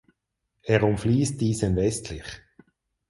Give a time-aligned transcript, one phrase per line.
[0.63, 2.23] Er umfließt diesen westlich.